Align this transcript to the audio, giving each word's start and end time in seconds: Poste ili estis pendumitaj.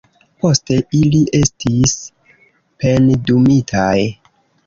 Poste 0.43 0.75
ili 0.99 1.19
estis 1.39 1.93
pendumitaj. 2.85 3.95